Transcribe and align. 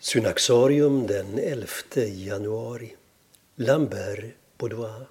Synaxarium 0.00 1.06
den 1.06 1.38
11 1.38 1.66
januari. 2.06 2.96
Lambert 3.56 4.24
Baudois. 4.58 5.06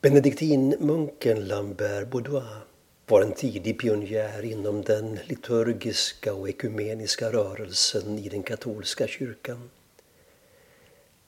Benediktinmunken 0.00 1.48
Lambert 1.48 2.08
Baudois 2.08 2.62
var 3.06 3.22
en 3.22 3.32
tidig 3.32 3.80
pionjär 3.80 4.42
inom 4.44 4.82
den 4.82 5.18
liturgiska 5.24 6.34
och 6.34 6.48
ekumeniska 6.48 7.32
rörelsen 7.32 8.18
i 8.18 8.28
den 8.28 8.42
katolska 8.42 9.06
kyrkan. 9.06 9.70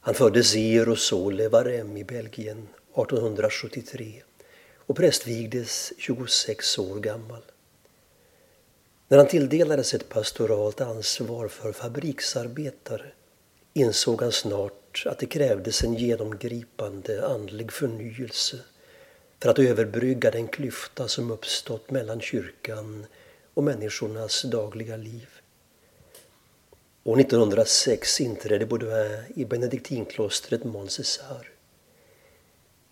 Han 0.00 0.14
föddes 0.14 0.56
i 0.56 0.80
Rosole 0.80 1.48
Varem 1.48 1.96
i 1.96 2.04
Belgien 2.04 2.68
1873 2.95 4.22
och 4.77 4.96
prästvigdes 4.96 5.93
26 5.98 6.79
år 6.79 7.00
gammal. 7.00 7.43
När 9.12 9.18
han 9.18 9.29
tilldelades 9.29 9.94
ett 9.94 10.08
pastoralt 10.08 10.80
ansvar 10.80 11.48
för 11.48 11.72
fabriksarbetare 11.72 13.12
insåg 13.72 14.22
han 14.22 14.32
snart 14.32 15.03
att 15.07 15.18
det 15.18 15.26
krävdes 15.26 15.82
en 15.82 15.94
genomgripande 15.94 17.26
andlig 17.26 17.72
förnyelse 17.72 18.56
för 19.40 19.48
att 19.50 19.58
överbrygga 19.58 20.30
den 20.30 20.48
klyfta 20.48 21.08
som 21.08 21.30
uppstått 21.30 21.90
mellan 21.90 22.20
kyrkan 22.20 23.06
och 23.54 23.64
människornas 23.64 24.43
dagliga 24.43 24.96
liv. 24.96 25.29
År 27.04 27.20
1906 27.20 28.20
inträdde 28.20 28.67
Baudouin 28.67 29.22
i 29.34 29.44
benediktinklostret 29.44 30.64
Montcésar. 30.64 31.50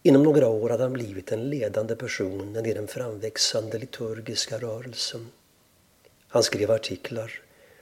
Inom 0.02 0.23
några 0.23 0.48
år 0.48 0.70
hade 0.70 0.83
han 0.83 0.92
blivit 0.92 1.33
en 1.33 1.50
ledande 1.50 1.97
person 1.97 2.66
i 2.66 2.75
den 2.75 2.89
framväxande 2.89 3.78
liturgiska 3.78 4.59
rörelsen. 4.59 5.28
Han 6.33 6.43
skrev 6.43 6.70
artiklar 6.70 7.33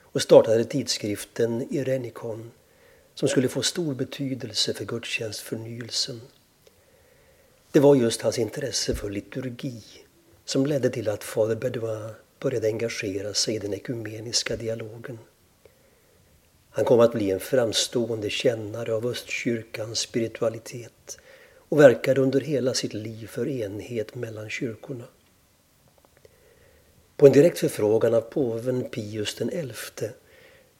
och 0.00 0.22
startade 0.22 0.64
tidskriften 0.64 1.66
Irenikon 1.70 2.50
som 3.14 3.28
skulle 3.28 3.48
få 3.48 3.62
stor 3.62 3.94
betydelse 3.94 4.74
för 4.74 4.84
gudstjänstförnyelsen. 4.84 6.20
Det 7.72 7.80
var 7.80 7.94
just 7.96 8.22
hans 8.22 8.38
intresse 8.38 8.94
för 8.94 9.10
liturgi 9.10 9.82
som 10.44 10.66
ledde 10.66 10.90
till 10.90 11.08
att 11.08 11.24
fader 11.24 11.56
Bedouin 11.56 12.10
började 12.38 12.66
engagera 12.66 13.34
sig 13.34 13.54
i 13.54 13.58
den 13.58 13.74
ekumeniska 13.74 14.56
dialogen. 14.56 15.18
Han 16.70 16.84
kom 16.84 17.00
att 17.00 17.12
bli 17.12 17.30
en 17.30 17.40
framstående 17.40 18.30
kännare 18.30 18.94
av 18.94 19.06
östkyrkans 19.06 19.98
spiritualitet 19.98 21.18
och 21.68 21.80
verkade 21.80 22.20
under 22.20 22.40
hela 22.40 22.74
sitt 22.74 22.94
liv 22.94 23.26
för 23.26 23.48
enhet 23.48 24.14
mellan 24.14 24.50
kyrkorna. 24.50 25.04
På 27.18 27.26
en 27.26 27.32
direkt 27.32 27.58
förfrågan 27.58 28.14
av 28.14 28.20
påven 28.20 28.84
Pius 28.90 29.34
XI 29.34 30.08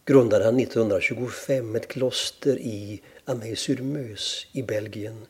grundade 0.04 0.44
han 0.44 0.60
1925 0.60 1.76
ett 1.76 1.88
kloster 1.88 2.58
i 2.58 3.02
Amay-sur-Meuse 3.24 4.46
i 4.52 4.62
Belgien 4.62 5.26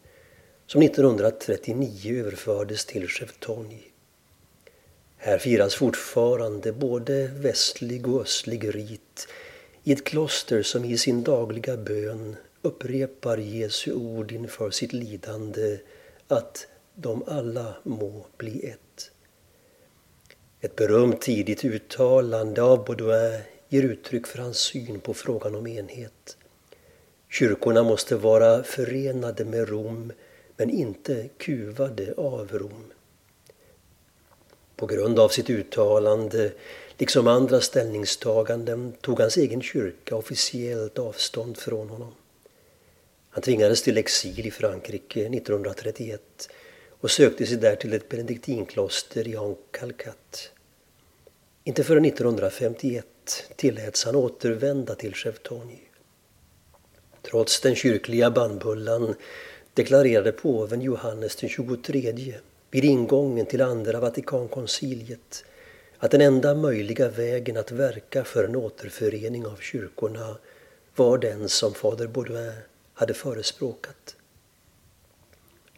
som 0.67 0.83
1939 0.83 2.20
överfördes 2.20 2.84
till 2.87 3.09
Chevtogne. 3.09 3.81
Här 5.17 5.39
firas 5.39 5.75
fortfarande 5.75 6.73
både 6.73 7.27
västlig 7.27 8.09
och 8.09 8.20
östlig 8.20 8.75
rit 8.75 9.28
i 9.84 9.93
ett 9.93 10.05
kloster 10.05 10.62
som 10.62 10.84
i 10.84 10.98
sin 10.98 11.22
dagliga 11.22 11.77
bön 11.77 12.37
upprepar 12.62 13.39
Jesu 13.39 13.93
ord 13.93 14.33
inför 14.33 14.70
sitt 14.70 14.93
lidande 14.93 15.78
att 16.28 16.67
de 16.95 17.22
alla 17.27 17.75
må 17.83 18.27
bli 18.37 18.69
ett. 18.69 19.11
Ett 20.61 20.77
berömt 20.77 21.20
tidigt 21.20 21.64
uttalande 21.64 22.62
av 22.62 22.84
Baudouin 22.84 23.41
ger 23.69 23.83
uttryck 23.83 24.27
för 24.27 24.39
hans 24.39 24.59
syn 24.59 25.00
på 25.00 25.15
frågan 25.15 25.55
om 25.55 25.67
enhet. 25.67 26.37
Kyrkorna 27.31 27.83
måste 27.83 28.17
vara 28.17 28.62
förenade 28.62 29.45
med 29.45 29.69
Rom 29.69 30.12
men 30.56 30.70
inte 30.70 31.28
kuvade 31.37 32.15
av 32.16 32.49
Rom. 32.53 32.93
På 34.77 34.87
grund 34.87 35.19
av 35.19 35.28
sitt 35.28 35.50
uttalande, 35.50 36.53
liksom 36.97 37.27
andra 37.27 37.61
ställningstaganden, 37.61 38.93
tog 39.00 39.21
hans 39.21 39.37
egen 39.37 39.62
kyrka 39.62 40.16
officiellt 40.16 40.99
avstånd 40.99 41.59
från 41.59 41.88
honom. 41.88 42.15
Han 43.31 43.43
tvingades 43.43 43.82
till 43.82 43.99
exil 43.99 44.47
i 44.47 44.50
Frankrike 44.50 45.21
1931 45.21 46.49
och 47.00 47.11
sökte 47.11 47.47
sig 47.47 47.56
där 47.56 47.77
till 47.77 47.93
ett 47.93 48.09
benediktinkloster 48.09 49.28
i 49.28 49.37
Ankalkat. 49.37 50.50
Inte 51.69 51.84
förrän 51.84 52.05
1951 52.05 53.06
tilläts 53.56 54.05
han 54.05 54.17
återvända 54.17 54.95
till 54.95 55.15
Chevtonji. 55.15 55.81
Trots 57.23 57.61
den 57.61 57.75
kyrkliga 57.75 58.31
bannbullan 58.31 59.15
deklarerade 59.75 60.33
påven 60.33 60.83
Johannes 60.83 61.37
den 61.37 61.49
23 61.49 62.34
vid 62.71 62.84
ingången 62.84 63.47
till 63.47 63.62
andra 63.62 64.01
Vatikankonciliet 64.01 65.45
att 65.99 66.11
den 66.11 66.21
enda 66.21 66.55
möjliga 66.55 67.09
vägen 67.09 67.56
att 67.56 67.73
verka 67.73 68.25
för 68.25 68.45
en 68.45 68.56
återförening 68.56 69.47
av 69.47 69.56
kyrkorna 69.56 70.37
var 70.97 71.19
den 71.19 71.49
som 71.49 71.75
fader 71.75 72.06
Baudouin 72.06 72.53
hade 72.95 73.15
förespråkat. 73.15 74.17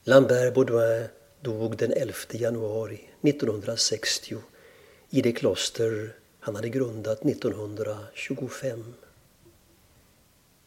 Lambert 0.02 0.54
Baudouin 0.54 1.08
dog 1.40 1.76
den 1.76 1.92
11 1.92 2.14
januari 2.30 3.00
1960 3.22 4.36
i 5.10 5.20
det 5.20 5.32
kloster 5.32 6.12
han 6.40 6.54
hade 6.54 6.68
grundat 6.68 7.24
1925. 7.24 8.94